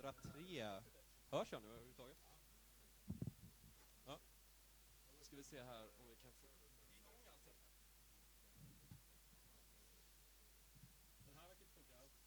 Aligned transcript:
103. 0.00 0.82
Hörs 1.30 1.52
jag 1.52 1.62
nu 1.62 1.68
överhuvudtaget? 1.68 2.18
Ja. 4.04 4.20
Då 5.18 5.24
ska 5.24 5.36
vi 5.36 5.44
se 5.44 5.62
här 5.62 5.90
om 6.00 6.08
vi 6.08 6.16
kan 6.16 6.32
få 6.32 6.46
igång 6.46 7.26
allting. 7.26 7.54
Den 11.18 11.34
här 11.36 11.48
verkar 11.48 11.66
inte 11.66 11.74
funka 11.74 11.96
alls. 11.96 12.20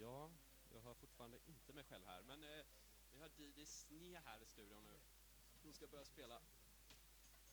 Ja, 0.00 0.30
jag 0.72 0.80
hör 0.80 0.94
fortfarande 0.94 1.38
inte 1.46 1.72
mig 1.72 1.84
själv 1.84 2.06
här, 2.06 2.22
men 2.22 2.44
eh, 2.44 2.64
vi 3.12 3.20
har 3.20 3.28
Didi 3.28 3.66
Sne 3.66 4.20
här 4.24 4.42
i 4.42 4.46
studion 4.46 4.84
nu. 4.84 5.00
Hon 5.62 5.72
ska 5.74 5.86
börja 5.86 6.04
spela 6.04 6.42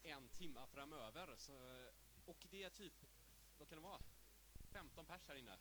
en 0.03 0.29
timma 0.29 0.67
framöver. 0.67 1.35
Så, 1.37 1.53
och 2.25 2.45
det 2.49 2.63
är 2.63 2.69
typ, 2.69 3.05
vad 3.57 3.69
kan 3.69 3.77
det 3.77 3.83
vara? 3.83 4.01
15 4.71 5.05
pers 5.05 5.27
här 5.27 5.35
inne. 5.35 5.57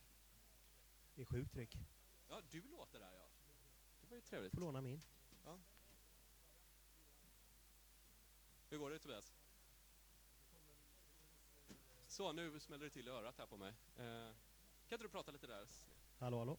Det 1.15 1.21
är 1.21 1.25
sjukt 1.25 1.53
tryck. 1.53 1.77
Ja, 2.27 2.41
du 2.49 2.61
låter 2.61 2.99
där 2.99 3.13
ja. 3.13 3.29
Det 4.01 4.07
var 4.07 4.15
ju 4.15 4.21
trevligt. 4.21 4.53
Får 4.53 4.61
låna 4.61 4.81
min. 4.81 5.01
Ja. 5.45 5.59
Hur 8.69 8.77
går 8.77 8.89
det 8.89 8.99
Tobias? 8.99 9.33
Så, 12.07 12.31
nu 12.33 12.59
smäller 12.59 12.85
det 12.85 12.89
till 12.89 13.07
i 13.07 13.11
örat 13.11 13.37
här 13.37 13.47
på 13.47 13.57
mig. 13.57 13.73
Eh, 13.95 14.33
kan 14.87 14.95
inte 14.95 15.05
du 15.05 15.09
prata 15.09 15.31
lite 15.31 15.47
där? 15.47 15.67
Hallå, 16.17 16.37
hallå. 16.37 16.57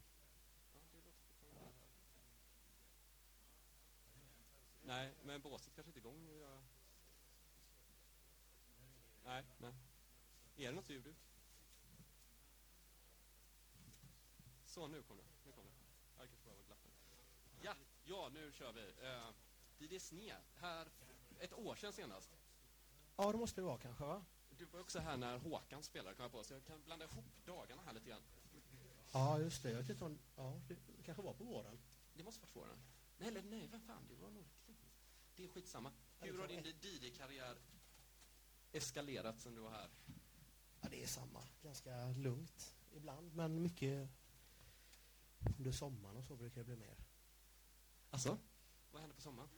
Nej, 4.83 5.15
men 5.23 5.41
båset 5.41 5.74
kanske 5.74 5.88
inte 5.88 5.99
är 5.99 6.01
igång. 6.01 6.29
Jag... 6.41 6.60
Nej, 9.30 9.45
nej. 9.59 9.73
Är 10.57 10.66
det 10.66 10.73
något 10.73 10.91
ljud 10.91 11.07
ut? 11.07 11.16
Så, 14.65 14.88
nu 14.88 15.02
kom 15.02 15.16
det. 15.16 15.24
Nu 15.45 15.52
kom 15.52 15.65
det. 15.65 15.71
Jag 16.18 16.29
bara 16.45 16.55
var 16.55 16.65
glappen. 16.65 16.91
Ja, 17.63 17.74
ja, 18.05 18.29
nu 18.29 18.52
kör 18.52 18.73
vi. 18.73 18.80
Uh, 18.80 19.30
Didi 19.79 20.01
Sne, 20.01 20.37
här 20.55 20.88
ett 21.38 21.52
år 21.52 21.74
sedan 21.74 21.93
senast. 21.93 22.30
Ja, 23.16 23.32
det 23.32 23.38
måste 23.38 23.60
det 23.60 23.65
vara 23.65 23.79
kanske, 23.79 24.05
va? 24.05 24.24
Du 24.51 24.65
var 24.65 24.80
också 24.80 24.99
här 24.99 25.16
när 25.16 25.38
Håkan 25.38 25.83
spelade, 25.83 26.16
kom 26.16 26.23
jag 26.23 26.33
på, 26.33 26.45
så 26.45 26.55
jag 26.55 26.65
kan 26.65 26.83
blanda 26.85 27.05
ihop 27.05 27.24
dagarna 27.45 27.83
här 27.83 27.93
lite 27.93 28.09
grann. 28.09 28.23
Ja, 29.12 29.38
just 29.38 29.62
det. 29.62 29.71
Jag 29.71 29.79
vet 29.79 29.90
inte 29.90 30.05
om... 30.05 30.18
Ja, 30.37 30.60
det 30.68 30.77
kanske 31.05 31.23
var 31.23 31.35
på 31.35 31.45
våren. 31.45 31.79
Det 32.15 32.23
måste 32.23 32.40
varit 32.40 32.57
våren. 32.57 32.79
Nej, 33.18 33.29
eller 33.29 33.43
nej, 33.43 33.68
vad 33.73 33.83
fan, 33.83 34.07
det 34.09 34.15
var 34.15 34.30
nog... 34.30 34.45
Det 35.37 35.45
är 35.45 35.49
skitsamma. 35.49 35.93
Hur 36.21 36.38
har 36.38 36.49
din 36.49 36.62
Didi-karriär 36.62 37.59
eskalerat 38.73 39.40
sen 39.40 39.54
du 39.54 39.60
var 39.60 39.71
här? 39.71 39.90
Ja, 40.80 40.88
det 40.90 41.02
är 41.02 41.07
samma. 41.07 41.43
Ganska 41.63 42.13
lugnt 42.13 42.77
ibland, 42.93 43.35
men 43.35 43.62
mycket 43.62 44.10
under 45.59 45.73
sommaren 45.73 46.16
och 46.16 46.24
så 46.24 46.37
brukar 46.37 46.60
det 46.60 46.65
bli 46.65 46.77
mer. 46.77 46.96
Alltså? 48.10 48.38
Vad 48.90 49.01
händer 49.01 49.15
på 49.15 49.23
sommaren? 49.23 49.49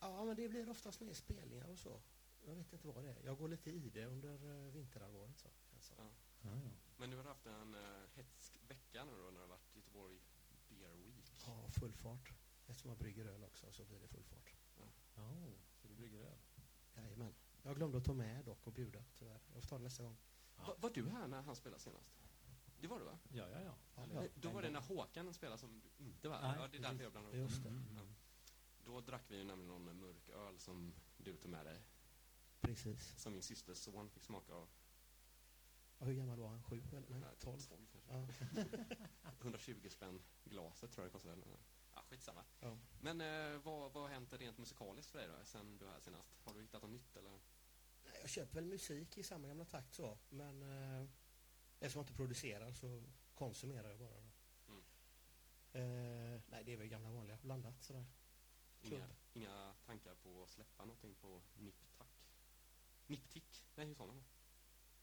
Ja, 0.00 0.24
men 0.24 0.36
det 0.36 0.48
blir 0.48 0.70
oftast 0.70 1.00
mer 1.00 1.14
spelningar 1.14 1.68
och 1.68 1.78
så. 1.78 2.00
Jag 2.46 2.54
vet 2.54 2.72
inte 2.72 2.86
vad 2.86 3.04
det 3.04 3.10
är. 3.10 3.24
Jag 3.24 3.38
går 3.38 3.48
lite 3.48 3.70
i 3.70 3.90
det 3.90 4.06
under 4.06 4.44
uh, 4.44 4.72
vinterhalvåret. 4.72 5.38
Så, 5.38 5.48
alltså. 5.74 5.94
ja. 5.98 6.10
Ja, 6.42 6.60
ja. 6.64 6.70
Men 6.96 7.10
du 7.10 7.16
har 7.16 7.24
haft 7.24 7.46
en 7.46 7.74
uh, 7.74 8.06
hetsk 8.14 8.58
vecka 8.68 9.04
nu 9.04 9.12
då 9.16 9.24
när 9.24 9.32
det 9.32 9.40
har 9.40 9.46
varit 9.46 9.76
Göteborg 9.76 10.20
Beer 10.68 10.94
Week. 10.94 11.32
ja, 11.46 11.70
full 11.70 11.92
fart. 11.92 12.32
Eftersom 12.66 12.88
jag 12.88 12.98
brygger 12.98 13.26
öl 13.26 13.44
också 13.44 13.72
så 13.72 13.84
blir 13.84 14.00
det 14.00 14.08
full 14.08 14.24
fart. 14.24 14.54
Ja, 14.76 14.92
så 15.76 15.88
du 15.88 15.94
brygger 15.94 16.20
öl? 16.20 16.38
Jajamän. 16.94 17.34
Jag 17.70 17.76
glömde 17.76 17.98
att 17.98 18.04
ta 18.04 18.14
med 18.14 18.44
dock 18.44 18.66
och 18.66 18.72
bjuda, 18.72 19.04
tyvärr. 19.18 19.40
Jag 19.54 19.62
får 19.62 19.68
ta 19.68 19.78
det 19.78 19.84
nästa 19.84 20.02
gång. 20.02 20.16
Ja. 20.56 20.62
Va, 20.66 20.74
var 20.78 20.90
du 20.90 21.08
här 21.08 21.28
när 21.28 21.42
han 21.42 21.56
spelade 21.56 21.82
senast? 21.82 22.16
Det 22.80 22.86
var 22.86 22.98
du 22.98 23.04
va? 23.04 23.18
Ja, 23.32 23.48
ja, 23.48 23.60
ja. 23.60 23.74
Ja, 24.14 24.28
Då 24.34 24.50
var 24.50 24.62
det 24.62 24.70
när 24.70 24.80
Håkan 24.80 25.34
spelade 25.34 25.58
som 25.58 25.80
du 25.80 26.04
inte 26.04 26.28
var 26.28 26.40
Nej, 26.40 26.56
Ja, 26.58 26.68
det 26.68 26.76
är 26.78 26.82
därför 26.82 27.02
jag 27.02 27.12
blandade 27.12 27.36
ihop 27.36 27.50
Just 27.50 27.62
det. 27.62 27.68
Mm, 27.68 27.84
Ja. 27.94 28.00
mm. 28.00 28.14
Då 28.84 29.00
drack 29.00 29.24
vi 29.28 29.36
ju 29.36 29.44
nämligen 29.44 29.68
någon 29.68 30.00
mörk 30.00 30.28
öl 30.28 30.58
som 30.58 30.92
du 31.16 31.36
tog 31.36 31.50
med 31.50 31.66
dig. 31.66 31.82
Precis. 32.60 33.18
Som 33.18 33.32
min 33.32 33.42
systers 33.42 33.78
son 33.78 34.10
fick 34.10 34.22
smaka 34.22 34.54
av. 34.54 34.68
Ja, 35.98 36.06
hur 36.06 36.14
gammal 36.14 36.38
var 36.38 36.48
han? 36.48 36.62
Sju? 36.62 36.82
Eller? 36.92 37.08
Nej, 37.08 37.36
tolv? 37.38 37.60
12 37.60 37.86
kanske. 37.92 38.12
Ja. 38.12 38.26
120 39.40 39.88
spänn 39.88 40.22
glaset 40.44 40.92
tror 40.92 41.04
jag 41.04 41.08
det 41.08 41.12
kostade. 41.12 41.36
Ja, 41.94 42.02
skitsamma. 42.02 42.44
ja. 42.60 42.78
Men 43.00 43.20
eh, 43.20 43.58
vad, 43.58 43.92
vad 43.92 44.02
har 44.02 44.08
hänt 44.10 44.32
rent 44.32 44.58
musikaliskt 44.58 45.10
för 45.10 45.18
dig 45.18 45.28
då, 45.28 45.44
sen 45.44 45.78
du 45.78 45.84
var 45.84 45.92
här 45.92 46.00
senast? 46.00 46.38
Har 46.44 46.54
du 46.54 46.60
hittat 46.60 46.82
något 46.82 46.90
nytt 46.90 47.16
eller? 47.16 47.40
Jag 48.20 48.30
köper 48.30 48.54
väl 48.54 48.64
musik 48.64 49.18
i 49.18 49.22
samma 49.22 49.48
gamla 49.48 49.64
takt 49.64 49.94
så, 49.94 50.18
men 50.28 50.62
eh, 50.62 51.08
eftersom 51.78 52.00
jag 52.00 52.02
inte 52.04 52.14
producerar 52.14 52.72
så 52.72 53.02
konsumerar 53.34 53.88
jag 53.88 53.98
bara. 53.98 54.20
Då. 54.20 54.72
Mm. 54.72 54.82
Eh, 55.72 56.40
nej, 56.46 56.64
det 56.64 56.72
är 56.72 56.76
väl 56.76 56.88
gamla 56.88 57.10
vanliga, 57.10 57.38
blandat 57.42 57.82
sådär. 57.82 58.06
Inga, 58.80 59.08
inga 59.32 59.74
tankar 59.86 60.14
på 60.14 60.42
att 60.42 60.50
släppa 60.50 60.84
någonting 60.84 61.14
på 61.14 61.42
Niptack? 61.54 62.26
Niptick? 63.06 63.66
Nej, 63.74 63.86
hur 63.86 63.94
sa 63.94 64.06
man? 64.06 64.24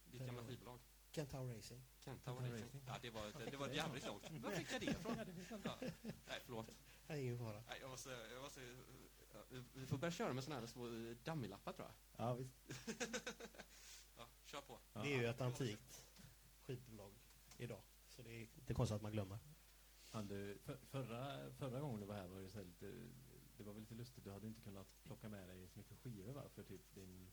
Ditt 0.04 0.22
gamla 0.22 0.42
Eh, 0.42 0.48
skivbolag? 0.48 0.80
Kentaur 1.12 1.54
Racing. 1.56 1.84
Kentaur 2.00 2.34
Kentaur 2.36 2.52
Racing? 2.52 2.66
Racing. 2.66 2.84
Ja, 2.88 3.00
det 3.02 3.10
var, 3.10 3.26
det, 3.26 3.52
det 3.52 3.58
var 3.58 3.70
jävligt 3.70 4.06
långt. 4.06 4.30
Var 4.32 4.52
fick 4.52 4.72
jag 4.72 4.82
det 4.82 4.86
ifrån? 4.86 5.16
Ja. 5.64 5.78
Nej, 6.02 6.40
förlåt. 6.46 6.70
Nej, 7.08 7.22
ingen 7.22 7.38
fara. 7.38 7.64
Nej, 7.68 7.78
jag 7.82 7.90
måste, 7.90 8.10
jag 8.10 8.42
måste, 8.42 8.62
ja, 9.50 9.60
vi- 9.74 9.86
får 9.88 9.98
börja 9.98 10.12
köra 10.12 10.34
med 10.34 10.44
sådana 10.44 10.60
här 10.60 10.68
små 10.68 10.86
eh, 10.88 11.16
dummy-lappar 11.24 11.74
tror 11.74 11.88
jag. 11.88 12.26
Ja, 12.28 12.34
visst. 12.34 12.54
Ja, 14.18 14.28
kör 14.46 14.62
på. 14.62 14.80
Ja. 14.94 15.02
Det 15.02 15.14
är 15.14 15.18
ju 15.18 15.26
ett 15.26 15.42
antikt 15.42 16.06
skivbolag 16.66 17.14
idag, 17.58 17.82
så 18.10 18.22
det 18.22 18.30
är 18.32 18.40
inte 18.42 18.74
konstigt 18.74 18.96
att 18.96 19.02
man 19.02 19.12
glömmer. 19.12 19.40
Han, 20.10 20.28
du, 20.28 20.58
för, 20.64 20.78
förra, 20.78 21.52
förra 21.54 21.80
gången 21.80 22.00
du 22.00 22.06
var 22.06 22.16
här 22.16 22.28
var 22.28 22.40
det 22.40 22.50
så 22.50 22.58
här 22.58 22.66
lite, 22.66 22.94
det 23.58 23.64
var 23.64 23.74
väl 23.74 23.82
lite 23.82 23.96
lustigt, 23.96 24.24
du 24.24 24.32
hade 24.32 24.48
inte 24.48 24.62
kunnat 24.62 25.04
plocka 25.04 25.30
med 25.30 25.48
dig 25.50 25.68
så 25.68 25.80
mycket 25.80 25.98
skivor 25.98 26.34
va? 26.34 26.50
För 26.50 26.64
typ 26.64 26.94
din, 26.94 27.32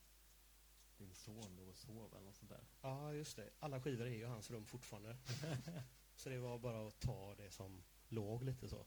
din 0.97 1.15
son 1.15 1.55
låg 1.55 1.67
och 1.67 1.75
sov 1.77 2.13
eller 2.15 2.25
något 2.25 2.35
sånt 2.35 2.49
där. 2.51 2.63
Ja, 2.81 3.13
just 3.13 3.35
det. 3.35 3.49
Alla 3.59 3.81
skivor 3.81 4.05
är 4.05 4.09
ju 4.09 4.19
i 4.19 4.23
hans 4.23 4.51
rum 4.51 4.65
fortfarande. 4.65 5.17
så 6.15 6.29
det 6.29 6.37
var 6.39 6.59
bara 6.59 6.87
att 6.87 6.99
ta 6.99 7.35
det 7.35 7.51
som 7.51 7.83
låg 8.07 8.43
lite 8.43 8.69
så. 8.69 8.85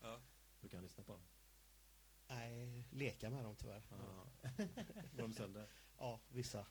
Ja. 0.00 0.20
Du 0.60 0.68
kan 0.68 0.82
lyssna 0.82 1.04
på 1.04 1.12
dem. 1.12 1.22
Leka 2.90 3.30
med 3.30 3.44
dem 3.44 3.56
tyvärr. 3.56 3.82
Ja. 3.90 3.96
Var 5.12 5.22
de 5.22 5.32
sönder? 5.32 5.68
Ja, 5.98 6.20
vissa. 6.28 6.66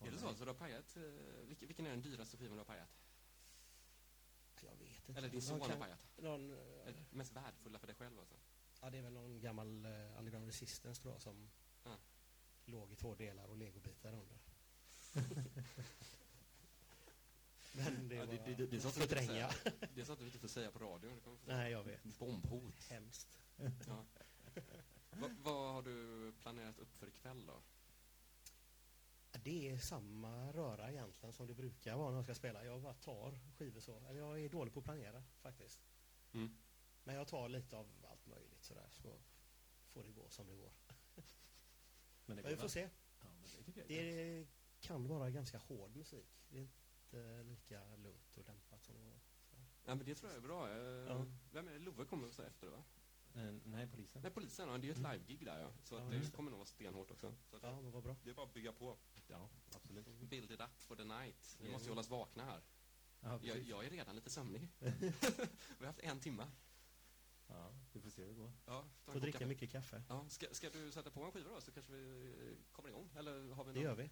Är 0.00 0.10
det 0.10 0.18
så? 0.18 0.34
Så 0.34 0.44
du 0.44 0.50
har 0.50 0.54
pajat? 0.58 0.96
eh, 0.96 1.02
Vilken, 1.46 1.68
vilken 1.68 1.86
är 1.86 1.90
den 1.90 2.02
dyraste 2.02 2.36
skivan 2.36 2.52
du 2.56 2.60
har 2.60 2.64
pajat? 2.64 2.88
Jag 4.64 4.76
vet 4.76 5.08
inte. 5.08 5.18
Eller 5.18 5.28
din 5.28 5.42
son 5.42 5.60
har 5.60 5.76
pajat? 5.76 5.98
Någon, 6.16 6.52
eh, 6.52 6.94
Mest 7.10 7.32
värdefulla 7.32 7.78
för 7.78 7.86
dig 7.86 7.96
själv 7.96 8.18
alltså? 8.18 8.34
ja, 8.80 8.90
det 8.90 8.98
är 8.98 9.02
väl 9.02 9.12
någon 9.12 9.40
gammal 9.40 9.86
uh, 9.86 10.18
Underground 10.18 10.46
Resistance 10.46 11.02
tror 11.02 11.14
jag 11.14 11.20
som 11.22 11.50
Ja. 11.84 11.96
låg 12.64 12.92
i 12.92 12.96
två 12.96 13.14
delar 13.14 13.44
och 13.46 13.56
legobitar 13.56 14.12
under. 14.12 14.38
Men 17.72 18.08
det 18.08 18.14
Ja, 18.14 18.26
var 18.26 18.32
det, 18.32 18.54
det, 18.56 18.66
det, 18.66 18.76
är 18.76 18.80
sånt 18.80 18.94
säga. 19.10 19.50
det 19.94 20.00
är 20.00 20.04
sånt 20.04 20.18
du 20.18 20.26
inte 20.26 20.38
får 20.38 20.48
säga 20.48 20.70
på 20.70 20.78
radion. 20.78 21.20
Nej, 21.46 21.72
jag 21.72 21.84
vet. 21.84 22.18
bombhot. 22.18 22.84
Hemskt. 22.90 23.40
Ja. 23.86 24.04
Va, 25.20 25.30
vad 25.42 25.72
har 25.72 25.82
du 25.82 26.32
planerat 26.32 26.78
upp 26.78 26.94
för 26.96 27.06
ikväll 27.06 27.46
då? 27.46 27.62
Det 29.44 29.70
är 29.70 29.78
samma 29.78 30.52
röra 30.52 30.90
egentligen 30.90 31.32
som 31.32 31.46
det 31.46 31.54
brukar 31.54 31.96
vara 31.96 32.10
när 32.10 32.16
jag 32.16 32.24
ska 32.24 32.34
spela. 32.34 32.64
Jag 32.64 32.82
bara 32.82 32.94
tar 32.94 33.38
skivor 33.58 33.80
så. 33.80 34.06
Eller 34.08 34.20
Jag 34.20 34.40
är 34.40 34.48
dålig 34.48 34.74
på 34.74 34.80
att 34.80 34.84
planera 34.84 35.24
faktiskt. 35.40 35.80
Mm. 36.32 36.56
Men 37.04 37.14
jag 37.14 37.28
tar 37.28 37.48
lite 37.48 37.76
av 37.76 38.06
allt 38.10 38.26
möjligt 38.26 38.64
sådär. 38.64 38.88
Så 38.90 39.20
får 39.86 40.04
det 40.04 40.10
gå 40.10 40.28
som 40.28 40.46
det 40.46 40.56
går. 40.56 40.72
Men 42.26 42.36
det 42.36 42.42
Men 42.42 42.44
vi 42.44 42.54
går 42.54 42.56
får 42.56 42.68
se. 42.68 42.88
Ja, 43.20 43.26
men 43.30 43.50
det 43.56 43.62
tycker 43.64 43.80
jag. 43.80 43.90
är 43.90 44.40
Det 44.40 44.46
kan 44.80 45.08
vara 45.08 45.30
ganska 45.30 45.58
hård 45.58 45.96
musik. 45.96 46.44
Det 46.48 46.58
är 46.58 46.62
inte 46.62 47.42
lika 47.42 47.96
lugnt 47.96 48.36
och 48.36 48.44
dämpat 48.44 48.84
som 48.84 48.94
det 48.94 49.00
var. 49.00 49.20
Ja, 49.84 49.94
men 49.94 50.06
det 50.06 50.14
tror 50.14 50.30
jag 50.30 50.36
är 50.36 50.42
bra. 50.42 50.70
Eh, 50.70 50.76
Ja. 51.08 51.26
Vem 51.52 51.68
är 51.68 51.72
det? 51.72 51.78
Love 51.78 52.04
kommer 52.04 52.26
också 52.26 52.46
efter 52.46 52.66
va? 52.66 52.84
Eh, 53.34 53.52
nej, 53.64 53.86
polisen. 53.86 54.22
Nej, 54.22 54.30
polisen. 54.30 54.68
Ja, 54.68 54.78
det 54.78 54.84
är 54.84 54.86
ju 54.86 54.92
ett 54.92 54.98
live-gig 55.12 55.44
där 55.46 55.60
ja. 55.60 55.70
Så 55.84 55.94
Ja, 55.94 56.00
det 56.00 56.18
det. 56.18 56.30
kommer 56.30 56.50
nog 56.50 56.58
vara 56.58 56.66
stenhårt 56.66 57.10
också. 57.10 57.34
Så 57.50 57.56
att 57.56 57.62
Ja, 57.62 57.80
men 57.80 57.90
vad 57.92 58.02
bra. 58.02 58.16
Det 58.24 58.30
är 58.30 58.34
bara 58.34 58.46
att 58.46 58.54
bygga 58.54 58.72
på. 58.72 58.96
Ja, 59.28 59.48
absolut. 59.74 60.06
Build 60.06 60.50
it 60.50 60.60
up 60.60 60.80
for 60.82 60.96
the 60.96 61.04
night. 61.04 61.56
Vi 61.60 61.70
måste 61.72 61.86
ju 61.86 61.90
hållas 61.90 62.08
vakna 62.08 62.44
här. 62.44 62.62
Ja, 63.20 63.38
Jag, 63.42 63.62
jag 63.62 63.84
är 63.86 63.90
redan 63.90 64.14
lite 64.16 64.30
sömnig. 64.30 64.68
Vi 64.78 65.12
har 65.78 65.86
haft 65.86 65.98
en 66.00 66.20
timme. 66.20 66.50
ja, 67.46 67.72
vi 67.92 68.00
får 68.00 68.10
se 68.10 68.22
hur 68.22 68.28
det 68.28 68.34
går. 68.34 68.52
Ja, 68.66 68.84
Får 69.04 69.20
dricka 69.20 69.38
kaffe. 69.38 69.46
mycket 69.48 69.70
kaffe. 69.70 70.02
Ja, 70.08 70.28
ska, 70.28 70.46
ska 70.52 70.70
du 70.70 70.90
sätta 70.92 71.10
på 71.10 71.22
en 71.24 71.32
skiva 71.32 71.50
då 71.50 71.60
så 71.60 71.72
kanske 71.72 71.92
vi 71.92 72.32
eh, 72.48 72.72
kommer 72.72 72.88
igång? 72.88 73.10
Eller 73.16 73.50
har 73.54 73.64
vi 73.64 73.72
Det 73.72 73.78
någon, 73.78 73.82
gör 73.84 73.94
vi. 73.94 74.10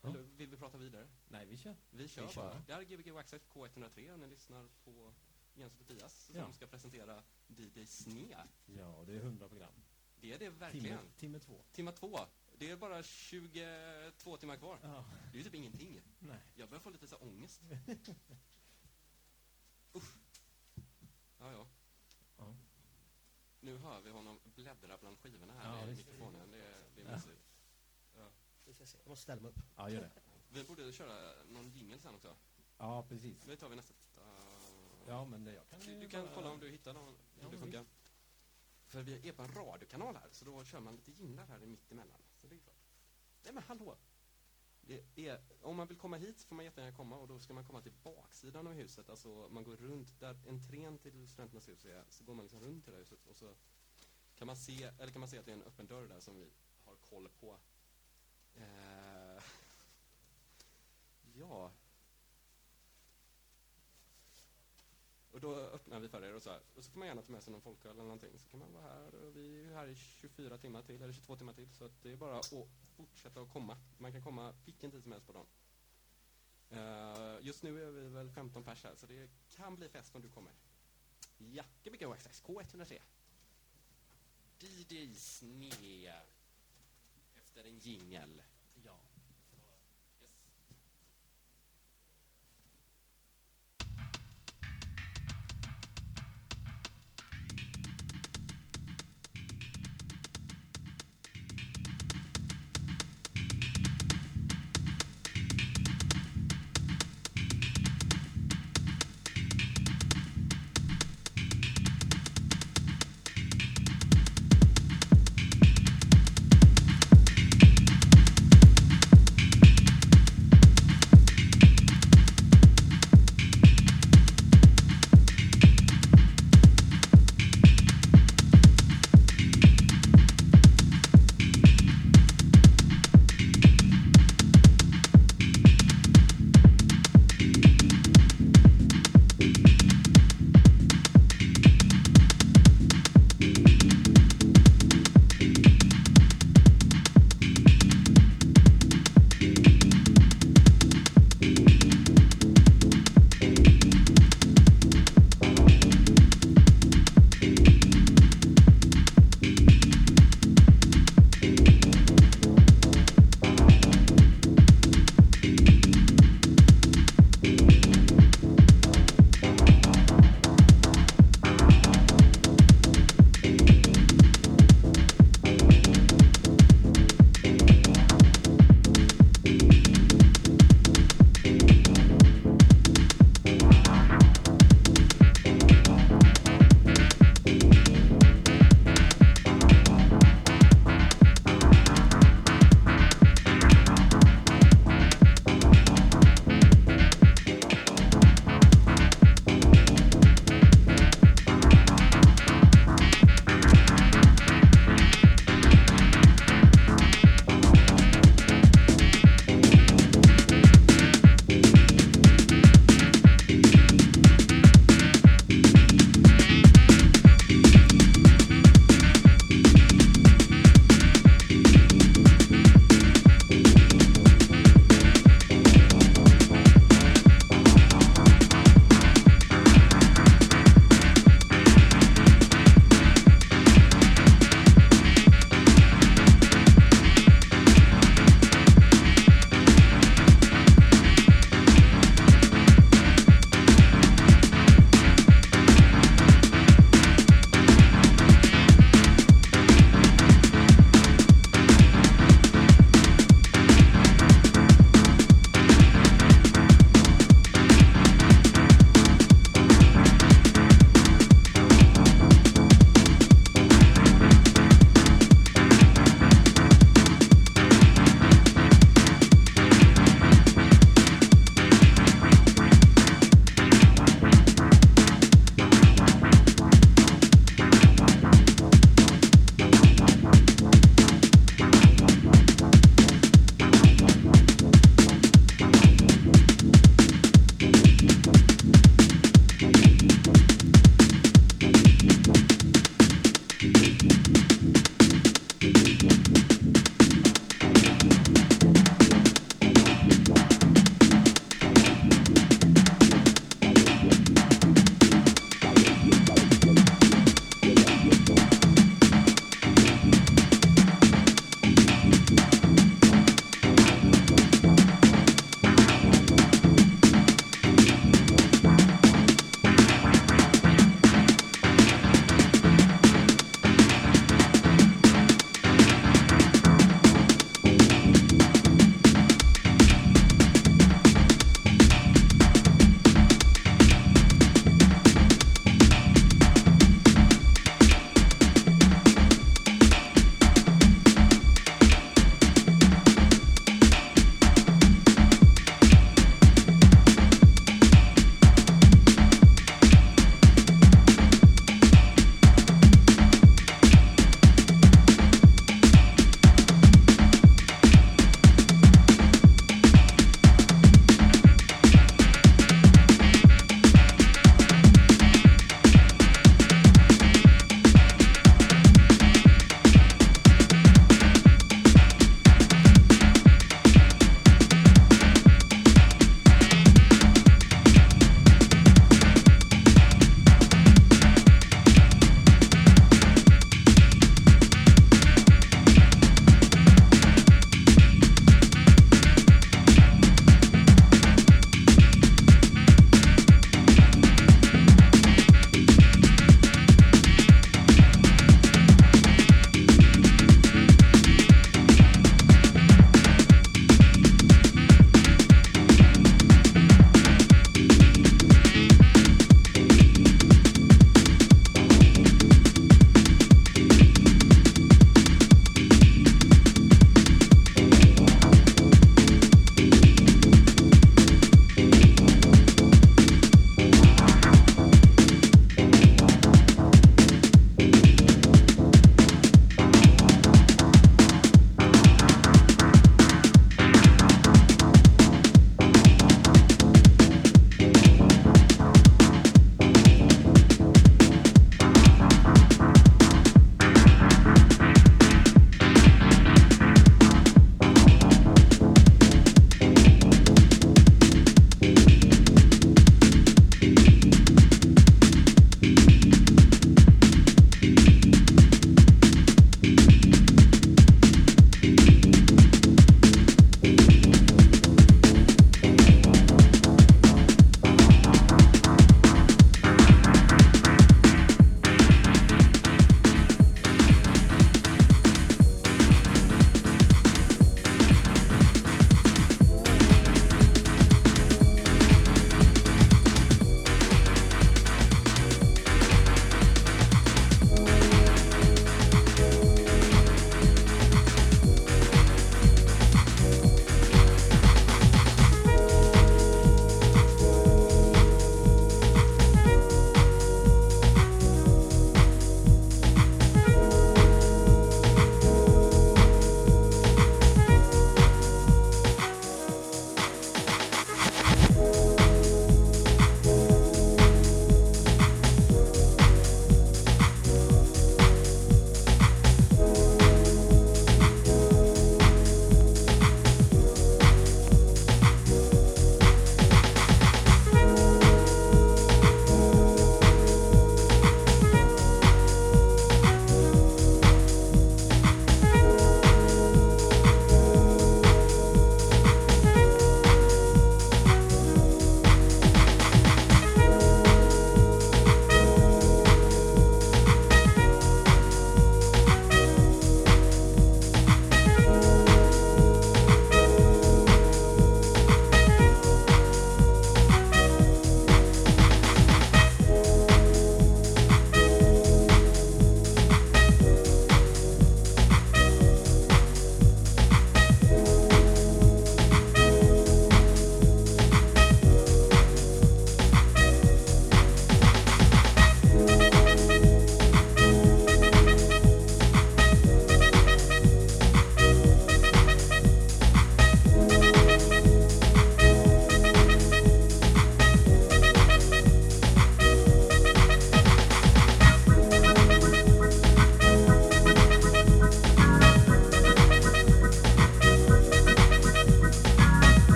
Ja. 0.00 0.08
Eller 0.08 0.22
vill 0.22 0.50
vi 0.50 0.56
prata 0.56 0.78
vidare? 0.78 1.08
Nej, 1.28 1.46
vi 1.46 1.56
kör. 1.56 1.76
Vi 1.90 2.08
kör 2.08 2.26
Vi 2.26 2.32
kör. 2.32 2.42
bara. 2.42 2.62
Det 2.66 2.72
här 2.74 2.80
är 2.80 2.84
Gbg 2.84 3.10
Waxxed 3.10 3.40
K103 3.52 4.12
och 4.12 4.18
ni 4.18 4.26
lyssnar 4.26 4.68
på 4.84 5.14
Jens 5.58 5.80
och 5.80 5.86
Tobias 5.86 6.14
som 6.24 6.36
Ja. 6.36 6.52
ska 6.52 6.66
presentera 6.66 7.22
DJ 7.46 7.86
Sne. 7.86 8.36
Ja, 8.66 9.04
det 9.06 9.12
är 9.12 9.20
100 9.20 9.48
program. 9.48 9.72
Det 10.20 10.32
är 10.32 10.38
det 10.38 10.44
Timme, 10.46 10.58
verkligen. 10.58 10.98
timme 11.16 11.38
två. 11.38 11.64
Timma 11.72 11.92
två. 11.92 12.18
Det 12.58 12.70
är 12.70 12.76
bara 12.76 13.02
22 13.02 14.36
timmar 14.36 14.56
kvar. 14.56 14.78
Ja. 14.82 15.04
Det 15.32 15.36
är 15.36 15.38
ju 15.38 15.44
typ 15.44 15.54
ingenting. 15.54 16.02
Nej. 16.18 16.38
Jag 16.54 16.68
börjar 16.68 16.80
få 16.80 16.90
lite 16.90 17.06
så 17.06 17.16
här 17.18 17.24
ångest. 17.28 17.62
Usch. 19.94 20.14
Ja, 21.38 21.52
ja. 21.52 21.66
Ja. 22.38 22.56
Nu 23.60 23.76
hör 23.78 24.00
vi 24.00 24.10
honom 24.10 24.40
bläddra 24.44 24.98
bland 24.98 25.18
skivorna 25.18 25.52
här 25.52 25.68
Ja, 25.80 25.86
med 25.86 25.96
mikrofonen. 25.96 26.50
Det, 26.50 26.74
det 26.94 27.02
är 27.02 27.12
mysigt. 27.14 27.42
Ja. 28.16 28.28
Vi 28.64 28.72
ska 28.74 28.86
se. 28.86 28.98
Jag 29.02 29.08
måste 29.08 29.22
ställa 29.22 29.40
mig 29.42 29.50
upp. 29.50 29.58
ja, 29.76 29.90
gör 29.90 30.00
det. 30.00 30.10
Vi 30.50 30.64
borde 30.64 30.92
köra 30.92 31.44
någon 31.48 31.70
jingle 31.70 31.98
sen 31.98 32.14
också. 32.14 32.36
Ja, 32.78 33.06
precis. 33.08 33.42
Det 33.44 33.56
tar 33.56 33.68
vi 33.68 33.76
nästa. 33.76 33.94
Ja, 35.08 35.24
men 35.24 35.44
det, 35.44 35.52
jag 35.52 35.68
kan 35.68 35.80
Du, 35.80 36.00
du 36.00 36.08
kan 36.08 36.24
bara- 36.24 36.34
kolla 36.34 36.50
om 36.50 36.60
du 36.60 36.70
hittar 36.70 36.92
någon, 36.94 37.14
Ja, 37.34 37.42
hur 37.44 37.50
det 37.50 37.58
funkar. 37.58 37.84
För 38.86 39.02
vi 39.02 39.28
är 39.28 39.32
på 39.32 39.42
en 39.42 39.52
radiokanal 39.52 40.16
här, 40.16 40.28
så 40.32 40.44
då 40.44 40.64
kör 40.64 40.80
man 40.80 40.96
lite 40.96 41.10
jinglar 41.10 41.46
här 41.46 41.62
i 41.62 41.66
mitt 41.66 41.92
emellan. 41.92 42.20
Så 42.36 42.46
det 42.46 42.54
är 42.54 42.58
klart. 42.58 42.76
Nej 43.44 43.52
men 43.54 43.62
hallå! 43.62 43.96
Det 44.80 45.26
är, 45.28 45.40
om 45.62 45.76
man 45.76 45.86
vill 45.86 45.96
komma 45.96 46.16
hit 46.16 46.42
får 46.42 46.56
man 46.56 46.64
jättegärna 46.64 46.96
komma 46.96 47.16
och 47.16 47.28
då 47.28 47.38
ska 47.40 47.54
man 47.54 47.64
komma 47.66 47.80
till 47.82 47.92
baksidan 47.92 48.66
av 48.66 48.72
huset. 48.72 49.08
Alltså 49.10 49.48
man 49.50 49.64
går 49.64 49.76
runt, 49.76 50.20
där 50.20 50.36
entrén 50.48 50.98
till 50.98 51.28
Studenternas 51.28 51.68
hus 51.68 51.84
är, 51.84 52.04
så 52.08 52.24
går 52.24 52.34
man 52.34 52.44
liksom 52.44 52.60
runt 52.60 52.88
hela 52.88 52.98
huset 52.98 53.26
och 53.26 53.36
så 53.36 53.54
kan 54.34 54.46
man 54.46 54.56
se, 54.56 54.82
eller 54.98 55.12
kan 55.12 55.20
man 55.20 55.28
se 55.28 55.38
att 55.38 55.44
det 55.44 55.50
är 55.52 55.56
en 55.56 55.62
öppen 55.62 55.86
dörr 55.86 56.06
där 56.08 56.20
som 56.20 56.36
vi 56.36 56.50
har 56.84 56.96
koll 56.96 57.28
på. 57.40 57.58
Eh, 58.54 59.42
ja, 61.34 61.72
Och 65.38 65.42
då 65.42 65.54
öppnar 65.54 66.00
vi 66.00 66.08
för 66.08 66.24
er 66.24 66.34
och 66.34 66.42
så 66.42 66.50
här. 66.50 66.60
Och 66.74 66.84
så 66.84 66.90
får 66.90 66.98
man 66.98 67.08
gärna 67.08 67.22
ta 67.22 67.32
med 67.32 67.42
sig 67.42 67.52
någon 67.52 67.60
folköl 67.60 67.92
eller 67.92 68.02
någonting. 68.02 68.38
Så 68.38 68.48
kan 68.48 68.60
man 68.60 68.72
vara 68.72 68.82
här 68.82 69.14
och 69.14 69.36
vi 69.36 69.64
är 69.64 69.74
här 69.74 69.88
i 69.88 69.94
24 69.94 70.58
timmar 70.58 70.82
till, 70.82 71.02
eller 71.02 71.12
22 71.12 71.36
timmar 71.36 71.52
till. 71.52 71.68
Så 71.74 71.84
att 71.84 72.02
det 72.02 72.12
är 72.12 72.16
bara 72.16 72.38
att 72.38 72.52
fortsätta 72.96 73.40
att 73.40 73.52
komma. 73.52 73.78
Man 73.98 74.12
kan 74.12 74.22
komma 74.22 74.54
vilken 74.64 74.90
tid 74.90 75.02
som 75.02 75.12
helst 75.12 75.26
på 75.26 75.32
dagen. 75.32 75.46
Uh, 76.72 77.46
just 77.46 77.62
nu 77.62 77.82
är 77.86 77.90
vi 77.90 78.08
väl 78.08 78.30
15 78.30 78.64
pers 78.64 78.84
här, 78.84 78.94
så 78.96 79.06
det 79.06 79.30
kan 79.48 79.76
bli 79.76 79.88
fest 79.88 80.14
om 80.14 80.22
du 80.22 80.28
kommer. 80.28 80.52
Ja, 81.38 81.64
Gbg 81.84 82.06
OXX 82.06 82.42
K103. 82.42 83.00
DJ 84.58 85.14
Sne. 85.14 86.12
Efter 87.36 87.64
en 87.64 87.78
jingel. 87.78 88.42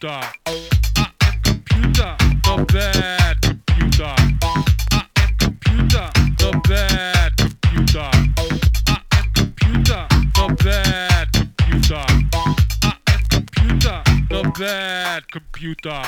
computer. 0.00 0.30
I 0.46 1.10
am 1.22 1.40
computer, 1.42 2.16
the 2.44 2.66
bad 2.72 3.40
computer. 3.42 4.14
I 4.92 5.04
am 5.16 5.36
computer, 5.38 6.10
the 6.38 6.60
bad 6.68 7.36
computer. 7.36 7.98
I 7.98 9.00
am 9.12 9.32
computer, 9.34 10.06
the 10.34 10.56
bad 10.64 11.32
computer. 11.32 12.04
I 12.82 12.96
am 13.08 13.24
computer, 13.28 14.02
the 14.28 14.52
bad 14.58 15.30
computer. 15.32 16.02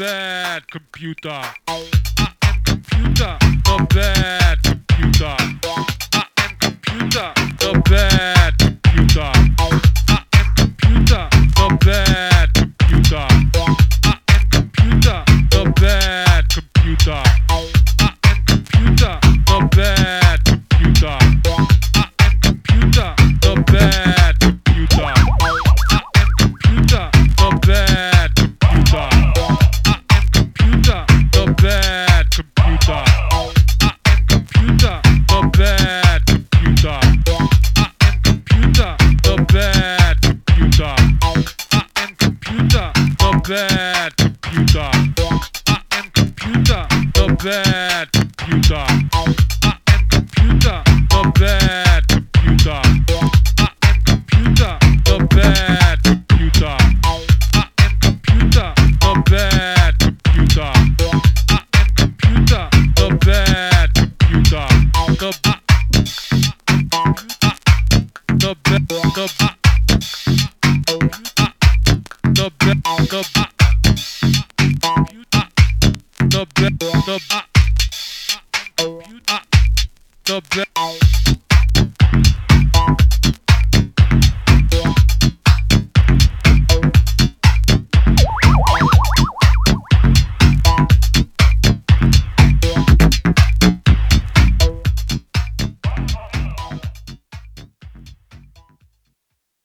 bad 0.00 0.66
computer. 0.68 1.28
I 1.28 1.86
am 2.44 2.62
computer. 2.64 3.36
The 3.40 3.86
bad 3.94 4.62
computer. 4.62 5.36
I 6.14 6.26
am 6.38 6.56
computer. 6.58 7.32
Not 7.36 7.84
that 7.84 8.69
the 76.40 76.46
best, 76.54 77.06
the 77.06 77.20
best, 79.26 79.88
the 80.24 80.40
best. 80.74 81.39